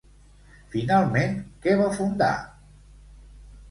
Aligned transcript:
Finalment, 0.77 1.37
què 1.67 1.79
va 1.85 1.93
fundar? 2.01 2.35